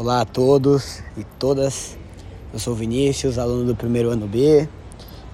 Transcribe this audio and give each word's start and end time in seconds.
Olá 0.00 0.22
a 0.22 0.24
todos 0.24 1.02
e 1.14 1.24
todas. 1.38 1.98
Eu 2.54 2.58
sou 2.58 2.74
Vinícius, 2.74 3.36
aluno 3.36 3.66
do 3.66 3.76
primeiro 3.76 4.08
ano 4.08 4.26
B, 4.26 4.66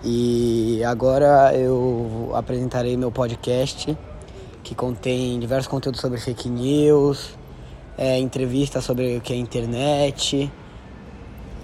e 0.02 0.82
agora 0.82 1.56
eu 1.56 2.32
apresentarei 2.34 2.96
meu 2.96 3.12
podcast 3.12 3.96
que 4.64 4.74
contém 4.74 5.38
diversos 5.38 5.68
conteúdos 5.68 6.00
sobre 6.00 6.18
fake 6.18 6.48
news, 6.48 7.38
é, 7.96 8.18
entrevistas 8.18 8.82
sobre 8.82 9.18
o 9.18 9.20
que 9.20 9.32
é 9.32 9.36
internet, 9.36 10.50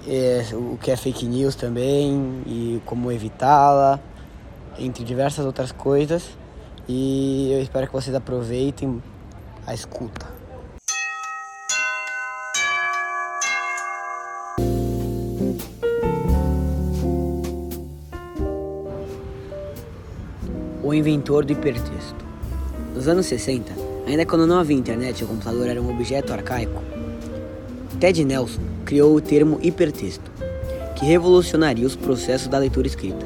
é, 0.06 0.44
o 0.52 0.78
que 0.80 0.92
é 0.92 0.96
fake 0.96 1.26
news 1.26 1.56
também 1.56 2.40
e 2.46 2.80
como 2.86 3.10
evitá-la, 3.10 3.98
entre 4.78 5.02
diversas 5.02 5.44
outras 5.44 5.72
coisas. 5.72 6.38
E 6.88 7.50
eu 7.52 7.60
espero 7.60 7.88
que 7.88 7.92
vocês 7.92 8.14
aproveitem 8.14 9.02
a 9.66 9.74
escuta. 9.74 10.31
O 20.92 20.94
inventor 20.94 21.42
do 21.42 21.52
hipertexto. 21.52 22.22
Nos 22.94 23.08
anos 23.08 23.24
60, 23.24 23.72
ainda 24.06 24.26
quando 24.26 24.46
não 24.46 24.58
havia 24.58 24.76
internet 24.76 25.18
e 25.18 25.24
o 25.24 25.26
computador 25.26 25.66
era 25.66 25.80
um 25.80 25.90
objeto 25.90 26.34
arcaico, 26.34 26.82
Ted 27.98 28.22
Nelson 28.22 28.60
criou 28.84 29.16
o 29.16 29.20
termo 29.22 29.58
hipertexto, 29.62 30.30
que 30.94 31.06
revolucionaria 31.06 31.86
os 31.86 31.96
processos 31.96 32.46
da 32.46 32.58
leitura 32.58 32.86
escrita. 32.86 33.24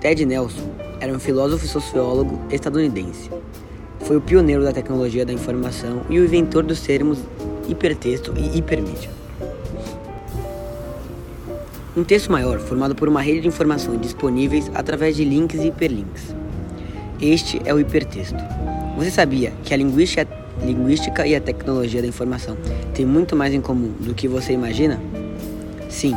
Ted 0.00 0.24
Nelson 0.24 0.70
era 1.00 1.12
um 1.12 1.18
filósofo 1.18 1.64
e 1.64 1.68
sociólogo 1.68 2.38
estadunidense. 2.52 3.28
Foi 3.98 4.16
o 4.16 4.20
pioneiro 4.20 4.62
da 4.62 4.72
tecnologia 4.72 5.26
da 5.26 5.32
informação 5.32 6.02
e 6.08 6.20
o 6.20 6.24
inventor 6.24 6.62
dos 6.62 6.80
termos 6.82 7.18
hipertexto 7.68 8.32
e 8.36 8.56
hipermídia. 8.56 9.19
Um 11.96 12.04
texto 12.04 12.30
maior 12.30 12.60
formado 12.60 12.94
por 12.94 13.08
uma 13.08 13.20
rede 13.20 13.40
de 13.40 13.48
informações 13.48 14.00
disponíveis 14.00 14.70
através 14.74 15.16
de 15.16 15.24
links 15.24 15.58
e 15.60 15.66
hiperlinks. 15.66 16.36
Este 17.20 17.60
é 17.64 17.74
o 17.74 17.80
hipertexto. 17.80 18.38
Você 18.96 19.10
sabia 19.10 19.52
que 19.64 19.74
a 19.74 19.76
linguística, 19.76 20.26
linguística 20.62 21.26
e 21.26 21.34
a 21.34 21.40
tecnologia 21.40 22.00
da 22.00 22.06
informação 22.06 22.56
têm 22.94 23.04
muito 23.04 23.34
mais 23.34 23.52
em 23.52 23.60
comum 23.60 23.92
do 23.98 24.14
que 24.14 24.28
você 24.28 24.52
imagina? 24.52 25.00
Sim, 25.88 26.14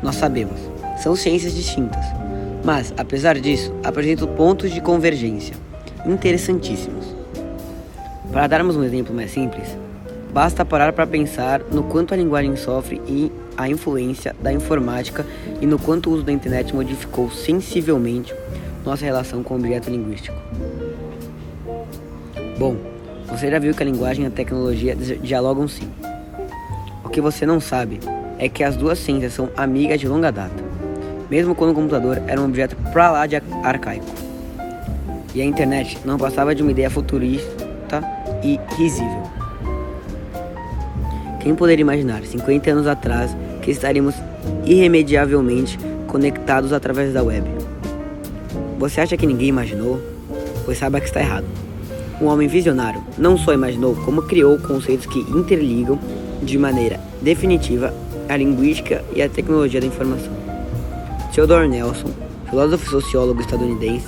nós 0.00 0.14
sabemos. 0.14 0.60
São 0.96 1.16
ciências 1.16 1.56
distintas. 1.56 2.04
Mas, 2.64 2.94
apesar 2.96 3.36
disso, 3.40 3.74
apresentam 3.82 4.28
pontos 4.28 4.70
de 4.70 4.80
convergência 4.80 5.56
interessantíssimos. 6.06 7.16
Para 8.30 8.46
darmos 8.46 8.76
um 8.76 8.84
exemplo 8.84 9.12
mais 9.12 9.32
simples, 9.32 9.76
basta 10.32 10.64
parar 10.64 10.92
para 10.92 11.06
pensar 11.06 11.62
no 11.72 11.82
quanto 11.82 12.14
a 12.14 12.16
linguagem 12.16 12.54
sofre 12.54 13.02
e 13.08 13.32
a 13.56 13.68
influência 13.68 14.34
da 14.40 14.52
informática 14.52 15.26
e 15.60 15.66
no 15.66 15.78
quanto 15.78 16.10
o 16.10 16.12
uso 16.12 16.22
da 16.22 16.32
internet 16.32 16.74
modificou 16.74 17.30
sensivelmente 17.30 18.34
nossa 18.84 19.04
relação 19.04 19.42
com 19.42 19.54
o 19.54 19.56
objeto 19.58 19.90
linguístico. 19.90 20.36
Bom, 22.58 22.76
você 23.28 23.50
já 23.50 23.58
viu 23.58 23.74
que 23.74 23.82
a 23.82 23.86
linguagem 23.86 24.24
e 24.24 24.28
a 24.28 24.30
tecnologia 24.30 24.94
dialogam 24.94 25.66
sim. 25.66 25.88
O 27.04 27.08
que 27.08 27.20
você 27.20 27.44
não 27.44 27.60
sabe 27.60 28.00
é 28.38 28.48
que 28.48 28.62
as 28.62 28.76
duas 28.76 28.98
ciências 28.98 29.32
são 29.32 29.50
amigas 29.56 30.00
de 30.00 30.06
longa 30.06 30.30
data, 30.30 30.62
mesmo 31.30 31.54
quando 31.54 31.70
o 31.70 31.74
computador 31.74 32.22
era 32.26 32.40
um 32.40 32.44
objeto 32.44 32.76
pra 32.92 33.10
lá 33.10 33.26
de 33.26 33.36
arcaico. 33.62 34.06
E 35.34 35.42
a 35.42 35.44
internet 35.44 35.98
não 36.04 36.16
passava 36.16 36.54
de 36.54 36.62
uma 36.62 36.70
ideia 36.70 36.88
futurista 36.88 38.02
e 38.42 38.58
risível. 38.76 39.22
Quem 41.40 41.54
poderia 41.54 41.82
imaginar 41.82 42.24
50 42.24 42.70
anos 42.70 42.86
atrás 42.86 43.36
que 43.66 43.72
estaríamos 43.72 44.14
irremediavelmente 44.64 45.76
conectados 46.06 46.72
através 46.72 47.12
da 47.12 47.20
web. 47.24 47.44
Você 48.78 49.00
acha 49.00 49.16
que 49.16 49.26
ninguém 49.26 49.48
imaginou? 49.48 50.00
Pois 50.64 50.78
saiba 50.78 51.00
que 51.00 51.06
está 51.06 51.20
errado. 51.20 51.46
Um 52.20 52.26
homem 52.26 52.46
visionário 52.46 53.02
não 53.18 53.36
só 53.36 53.52
imaginou, 53.52 53.96
como 54.04 54.22
criou 54.22 54.56
conceitos 54.58 55.06
que 55.06 55.18
interligam 55.18 55.98
de 56.40 56.56
maneira 56.56 57.00
definitiva 57.20 57.92
a 58.28 58.36
linguística 58.36 59.04
e 59.12 59.20
a 59.20 59.28
tecnologia 59.28 59.80
da 59.80 59.86
informação. 59.88 60.32
Theodore 61.34 61.66
Nelson, 61.66 62.10
filósofo 62.48 62.86
e 62.86 62.90
sociólogo 62.90 63.40
estadunidense, 63.40 64.06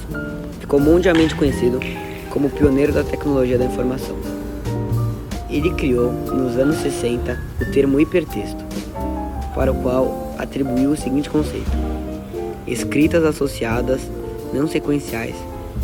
ficou 0.61 0.79
mundialmente 0.79 1.35
conhecido 1.35 1.81
como 2.31 2.49
pioneiro 2.49 2.93
da 2.93 3.03
tecnologia 3.03 3.59
da 3.59 3.65
informação. 3.65 4.17
Ele 5.51 5.71
criou, 5.73 6.13
nos 6.13 6.57
anos 6.57 6.77
60, 6.77 7.37
o 7.61 7.73
termo 7.73 7.99
hipertexto, 7.99 8.68
para 9.59 9.73
o 9.73 9.75
qual 9.75 10.37
atribuiu 10.39 10.93
o 10.93 10.97
seguinte 10.97 11.29
conceito: 11.29 11.69
escritas 12.65 13.25
associadas, 13.25 14.01
não 14.55 14.69
sequenciais, 14.69 15.35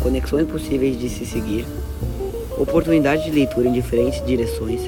conexões 0.01 0.47
possíveis 0.47 0.97
de 0.97 1.09
se 1.09 1.25
seguir, 1.25 1.65
oportunidade 2.57 3.25
de 3.25 3.31
leitura 3.31 3.67
em 3.67 3.73
diferentes 3.73 4.25
direções. 4.25 4.79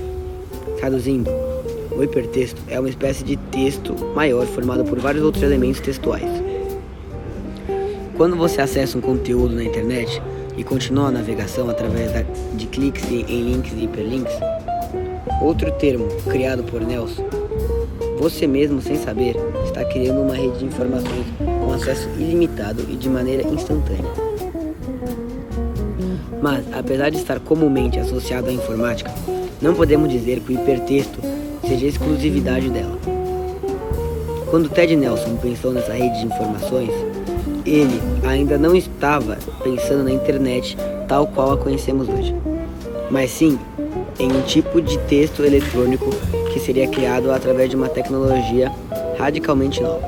Traduzindo, 0.80 1.30
o 1.92 2.02
hipertexto 2.02 2.62
é 2.70 2.80
uma 2.80 2.88
espécie 2.88 3.26
de 3.26 3.36
texto 3.36 3.94
maior 4.16 4.46
formado 4.46 4.86
por 4.86 4.98
vários 5.00 5.26
outros 5.26 5.44
elementos 5.44 5.82
textuais. 5.82 6.32
Quando 8.16 8.38
você 8.38 8.62
acessa 8.62 8.98
um 8.98 9.02
conteúdo 9.02 9.54
na 9.54 9.66
internet 9.66 10.22
e 10.56 10.64
continua 10.64 11.10
a 11.10 11.12
navegação 11.12 11.70
através 11.70 12.10
de 12.54 12.66
cliques 12.68 13.04
em 13.12 13.52
links 13.52 13.74
e 13.74 13.84
hiperlinks, 13.84 14.34
outro 15.42 15.70
termo 15.74 16.08
criado 16.30 16.64
por 16.64 16.80
Nelson 16.80 17.47
você 18.18 18.48
mesmo, 18.48 18.82
sem 18.82 18.98
saber, 18.98 19.36
está 19.64 19.86
criando 19.86 20.22
uma 20.22 20.36
rede 20.36 20.60
de 20.60 20.66
informações 20.66 21.26
com 21.40 21.72
acesso 21.72 22.10
ilimitado 22.18 22.84
e 22.90 22.96
de 22.96 23.10
maneira 23.10 23.48
instantânea. 23.48 24.12
Mas, 26.42 26.66
apesar 26.74 27.10
de 27.10 27.18
estar 27.18 27.40
comumente 27.40 28.00
associado 28.00 28.50
à 28.50 28.52
informática, 28.54 29.12
não 29.62 29.74
podemos 29.74 30.10
dizer 30.10 30.40
que 30.40 30.54
o 30.54 30.56
hipertexto 30.56 31.20
seja 31.68 31.86
exclusividade 31.86 32.70
dela. 32.70 32.98
Quando 34.50 34.70
Ted 34.70 34.96
Nelson 34.96 35.36
pensou 35.36 35.72
nessa 35.72 35.94
rede 35.94 36.20
de 36.20 36.26
informações, 36.26 36.92
ele 37.66 38.00
ainda 38.26 38.58
não 38.58 38.76
estava 38.76 39.38
pensando 39.64 40.04
na 40.04 40.12
internet 40.12 40.78
tal 41.08 41.28
qual 41.28 41.52
a 41.52 41.58
conhecemos 41.58 42.08
hoje, 42.08 42.34
mas 43.12 43.32
sim 43.32 43.60
em 44.20 44.32
um 44.32 44.42
tipo 44.42 44.82
de 44.82 44.98
texto 45.00 45.44
eletrônico 45.44 46.10
que 46.52 46.60
seria 46.60 46.88
criado 46.88 47.32
através 47.32 47.70
de 47.70 47.76
uma 47.76 47.88
tecnologia 47.88 48.72
radicalmente 49.18 49.82
nova. 49.82 50.08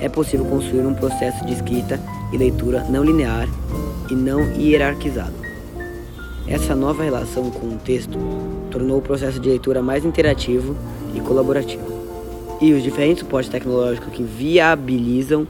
é 0.00 0.08
possível 0.08 0.46
construir 0.46 0.86
um 0.86 0.94
processo 0.94 1.44
de 1.44 1.52
escrita 1.52 2.00
e 2.32 2.38
leitura 2.38 2.84
não 2.88 3.04
linear 3.04 3.46
e 4.10 4.14
não 4.14 4.40
hierarquizado. 4.52 5.47
Essa 6.50 6.74
nova 6.74 7.02
relação 7.02 7.50
com 7.50 7.66
o 7.66 7.76
texto 7.76 8.18
tornou 8.70 8.98
o 8.98 9.02
processo 9.02 9.38
de 9.38 9.50
leitura 9.50 9.82
mais 9.82 10.02
interativo 10.02 10.74
e 11.14 11.20
colaborativo. 11.20 11.84
E 12.58 12.72
os 12.72 12.82
diferentes 12.82 13.20
suportes 13.20 13.50
tecnológicos 13.50 14.10
que 14.12 14.22
viabilizam 14.22 15.46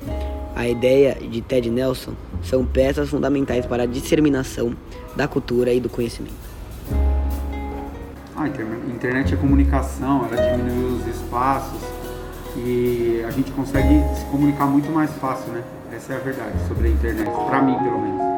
a 0.56 0.68
ideia 0.68 1.14
de 1.14 1.40
Ted 1.40 1.70
Nelson 1.70 2.14
são 2.42 2.66
peças 2.66 3.08
fundamentais 3.10 3.64
para 3.64 3.84
a 3.84 3.86
disseminação 3.86 4.74
da 5.14 5.28
cultura 5.28 5.72
e 5.72 5.78
do 5.78 5.88
conhecimento. 5.88 6.34
A 8.36 8.48
internet 8.48 9.34
é 9.34 9.36
comunicação, 9.36 10.26
ela 10.26 10.56
diminui 10.56 10.98
os 11.00 11.06
espaços 11.06 11.80
e 12.56 13.22
a 13.26 13.30
gente 13.30 13.52
consegue 13.52 14.02
se 14.16 14.24
comunicar 14.26 14.66
muito 14.66 14.90
mais 14.90 15.12
fácil, 15.12 15.52
né? 15.52 15.62
Essa 15.94 16.14
é 16.14 16.16
a 16.16 16.20
verdade 16.20 16.54
sobre 16.66 16.88
a 16.88 16.90
internet, 16.90 17.30
para 17.30 17.62
mim 17.62 17.74
pelo 17.78 18.00
menos. 18.00 18.37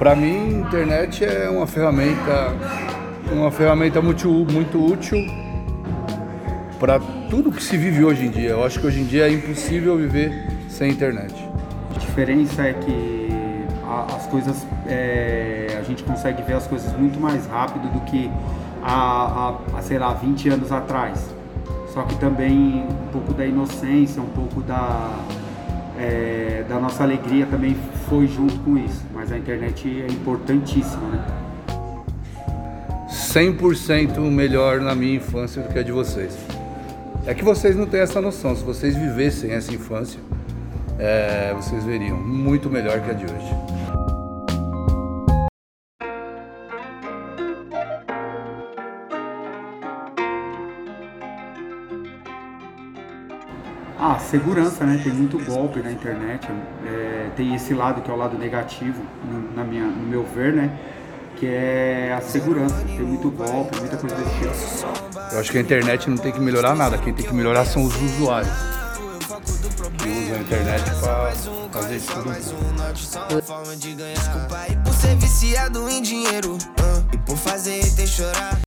Para 0.00 0.16
mim, 0.16 0.32
a 0.32 0.60
internet 0.60 1.22
é 1.22 1.50
uma 1.50 1.66
ferramenta, 1.66 2.56
uma 3.30 3.50
ferramenta 3.50 4.00
muito, 4.00 4.30
muito 4.50 4.82
útil 4.82 5.18
para 6.78 6.98
tudo 7.28 7.52
que 7.52 7.62
se 7.62 7.76
vive 7.76 8.02
hoje 8.02 8.24
em 8.24 8.30
dia. 8.30 8.48
Eu 8.48 8.64
acho 8.64 8.80
que 8.80 8.86
hoje 8.86 9.02
em 9.02 9.04
dia 9.04 9.26
é 9.26 9.30
impossível 9.30 9.98
viver 9.98 10.48
sem 10.70 10.90
internet. 10.90 11.34
A 11.94 11.98
diferença 11.98 12.62
é 12.62 12.72
que 12.72 13.28
as 14.16 14.26
coisas, 14.28 14.66
é, 14.86 15.76
a 15.78 15.82
gente 15.82 16.02
consegue 16.02 16.42
ver 16.44 16.54
as 16.54 16.66
coisas 16.66 16.96
muito 16.96 17.20
mais 17.20 17.46
rápido 17.46 17.92
do 17.92 18.00
que 18.06 18.30
há, 18.82 19.54
há, 19.76 19.82
sei 19.82 19.98
lá, 19.98 20.14
20 20.14 20.48
anos 20.48 20.72
atrás. 20.72 21.28
Só 21.92 22.04
que 22.04 22.14
também 22.14 22.86
um 22.88 23.12
pouco 23.12 23.34
da 23.34 23.44
inocência, 23.44 24.22
um 24.22 24.30
pouco 24.30 24.62
da, 24.62 25.10
é, 26.00 26.64
da 26.66 26.78
nossa 26.78 27.02
alegria 27.02 27.44
também 27.46 27.76
foi 28.08 28.26
junto 28.26 28.58
com 28.60 28.78
isso. 28.78 29.04
Mas 29.14 29.30
a 29.30 29.36
internet 29.36 29.86
é 29.86 30.10
importantíssima, 30.10 31.06
né? 31.08 31.24
100% 33.08 34.18
melhor 34.30 34.80
na 34.80 34.94
minha 34.94 35.16
infância 35.16 35.62
do 35.62 35.68
que 35.68 35.78
a 35.78 35.82
de 35.82 35.92
vocês. 35.92 36.36
É 37.26 37.34
que 37.34 37.44
vocês 37.44 37.76
não 37.76 37.86
têm 37.86 38.00
essa 38.00 38.20
noção. 38.20 38.56
Se 38.56 38.64
vocês 38.64 38.96
vivessem 38.96 39.52
essa 39.52 39.72
infância, 39.74 40.18
é, 40.98 41.52
vocês 41.54 41.84
veriam 41.84 42.16
muito 42.16 42.70
melhor 42.70 43.00
que 43.00 43.10
a 43.10 43.14
de 43.14 43.24
hoje. 43.24 43.99
Ah, 54.12 54.18
segurança, 54.18 54.84
né? 54.84 55.00
Tem 55.04 55.12
muito 55.12 55.38
golpe 55.44 55.78
na 55.78 55.92
internet. 55.92 56.44
É, 56.84 57.30
tem 57.36 57.54
esse 57.54 57.72
lado 57.72 58.02
que 58.02 58.10
é 58.10 58.12
o 58.12 58.16
lado 58.16 58.36
negativo, 58.36 59.00
no, 59.24 59.54
na 59.54 59.62
minha, 59.62 59.84
no 59.84 60.04
meu 60.04 60.24
ver, 60.24 60.52
né? 60.52 60.76
Que 61.36 61.46
é 61.46 62.12
a 62.18 62.20
segurança. 62.20 62.74
Tem 62.88 63.02
muito 63.02 63.30
golpe, 63.30 63.78
muita 63.78 63.96
coisa 63.96 64.16
desse 64.16 64.30
tipo. 64.30 65.32
Eu 65.32 65.38
acho 65.38 65.52
que 65.52 65.58
a 65.58 65.60
internet 65.60 66.10
não 66.10 66.16
tem 66.16 66.32
que 66.32 66.40
melhorar 66.40 66.74
nada. 66.74 66.98
Quem 66.98 67.14
tem 67.14 67.24
que 67.24 67.32
melhorar 67.32 67.64
são 67.64 67.84
os 67.84 67.94
usuários. 68.02 68.52
Que 69.96 70.08
usam 70.08 70.36
a 70.36 70.40
internet 70.40 70.90
para 71.00 71.32
fazer 71.70 71.96
isso 71.96 72.12
tudo. 72.12 73.42
Forma 73.44 73.76
de 73.76 73.94
ganhar. 73.94 74.14
Desculpa 74.14 74.58
aí 74.58 74.76
por 74.84 74.92
ser 74.92 75.14
viciado 75.14 75.88
em 75.88 76.02
dinheiro. 76.02 76.58
e 77.12 77.18
por 77.18 77.36
fazer 77.36 77.80
ter 77.94 78.08
chorar. 78.08 78.58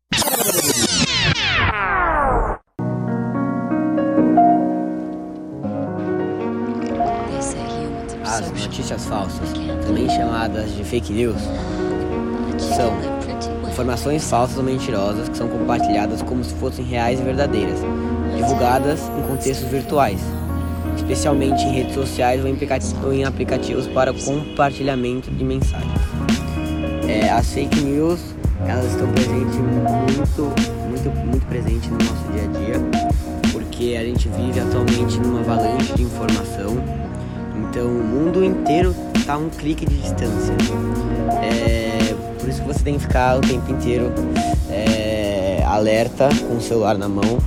As 8.26 8.50
notícias 8.52 9.06
falsas, 9.06 9.50
também 9.86 10.10
chamadas 10.10 10.74
de 10.76 10.84
fake 10.84 11.12
news, 11.12 11.42
são 12.76 12.94
informações 13.70 14.30
falsas 14.30 14.58
ou 14.58 14.64
mentirosas 14.64 15.28
que 15.28 15.38
são 15.38 15.48
compartilhadas 15.48 16.22
como 16.22 16.44
se 16.44 16.54
fossem 16.56 16.86
reais 16.86 17.20
e 17.20 17.24
verdadeiras, 17.24 17.80
divulgadas 18.36 19.02
em 19.18 19.28
contextos 19.28 19.68
virtuais, 19.68 20.20
especialmente 20.96 21.64
em 21.64 21.74
redes 21.74 21.94
sociais 21.94 22.42
ou 23.04 23.14
em 23.14 23.26
aplicativos 23.26 23.88
para 23.88 24.14
compartilhamento 24.14 25.30
de 25.30 25.44
mensagens. 25.44 25.92
É, 27.08 27.30
as 27.30 27.52
fake 27.54 27.82
news 27.82 28.20
elas 28.66 28.86
estão 28.86 29.12
presentes 29.12 29.56
muito, 29.58 30.54
muito, 30.88 31.10
muito 31.26 31.46
presentes 31.48 31.90
no 31.90 31.98
nosso 31.98 32.32
dia 32.32 32.44
a 32.44 32.48
dia, 32.48 33.52
porque 33.52 33.98
a 34.00 34.04
gente 34.04 34.30
vive 34.30 34.60
atualmente 34.60 35.20
numa 35.20 35.42
avalanche 35.42 35.94
de 35.94 36.04
informação 36.04 37.03
então 37.74 37.88
o 37.88 38.04
mundo 38.04 38.46
inteiro 38.46 38.96
está 39.16 39.34
a 39.34 39.38
um 39.38 39.50
clique 39.50 39.84
de 39.84 39.98
distância. 39.98 40.54
É, 41.42 42.14
por 42.40 42.48
isso 42.48 42.62
que 42.62 42.68
você 42.68 42.84
tem 42.84 42.94
que 42.94 43.00
ficar 43.00 43.36
o 43.36 43.42
tempo 43.42 43.72
inteiro 43.72 44.14
é, 44.70 45.64
alerta 45.66 46.30
com 46.48 46.58
o 46.58 46.62
celular 46.62 46.96
na 47.00 47.10
mão 47.10 47.40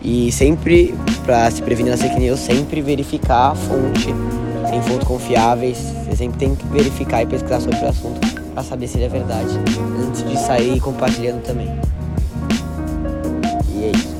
e 0.00 0.30
sempre, 0.30 0.94
para 1.24 1.50
se 1.50 1.60
prevenir 1.62 1.90
das 1.90 2.00
fake 2.00 2.16
news, 2.16 2.38
sempre 2.38 2.80
verificar 2.80 3.50
a 3.50 3.54
fonte. 3.56 4.14
Tem 4.70 4.80
fontes 4.82 5.08
confiáveis, 5.08 5.78
você 5.78 6.14
sempre 6.14 6.38
tem 6.38 6.54
que 6.54 6.64
verificar 6.68 7.24
e 7.24 7.26
pesquisar 7.26 7.60
sobre 7.60 7.84
o 7.84 7.88
assunto 7.88 8.20
para 8.54 8.62
saber 8.62 8.86
se 8.86 8.98
ele 8.98 9.06
é 9.06 9.08
verdade, 9.08 9.50
antes 10.06 10.22
de 10.22 10.38
sair 10.38 10.78
compartilhando 10.78 11.42
também. 11.42 11.68
E 13.74 13.84
é 13.84 13.90
isso. 13.90 14.16